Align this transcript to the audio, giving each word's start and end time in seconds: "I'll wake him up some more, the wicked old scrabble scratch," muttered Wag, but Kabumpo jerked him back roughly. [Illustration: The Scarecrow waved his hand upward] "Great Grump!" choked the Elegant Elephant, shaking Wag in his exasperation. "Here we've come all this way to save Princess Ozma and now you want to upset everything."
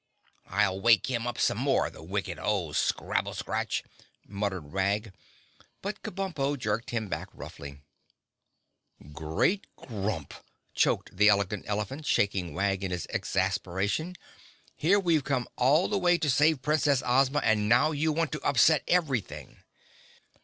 "I'll 0.49 0.81
wake 0.81 1.11
him 1.11 1.27
up 1.27 1.37
some 1.37 1.59
more, 1.59 1.91
the 1.91 2.01
wicked 2.01 2.39
old 2.39 2.75
scrabble 2.75 3.35
scratch," 3.35 3.83
muttered 4.27 4.71
Wag, 4.73 5.13
but 5.83 6.01
Kabumpo 6.01 6.57
jerked 6.57 6.89
him 6.89 7.07
back 7.07 7.27
roughly. 7.35 7.81
[Illustration: 8.99 8.99
The 8.99 9.09
Scarecrow 9.11 9.35
waved 9.35 9.41
his 9.45 9.53
hand 9.53 9.61
upward] 9.61 9.99
"Great 9.99 10.01
Grump!" 10.17 10.33
choked 10.73 11.17
the 11.17 11.29
Elegant 11.29 11.65
Elephant, 11.69 12.05
shaking 12.07 12.55
Wag 12.55 12.83
in 12.83 12.89
his 12.89 13.05
exasperation. 13.11 14.15
"Here 14.75 14.99
we've 14.99 15.23
come 15.23 15.47
all 15.55 15.87
this 15.87 15.99
way 15.99 16.17
to 16.17 16.31
save 16.31 16.63
Princess 16.63 17.03
Ozma 17.05 17.41
and 17.43 17.69
now 17.69 17.91
you 17.91 18.11
want 18.11 18.31
to 18.31 18.41
upset 18.41 18.81
everything." 18.87 19.57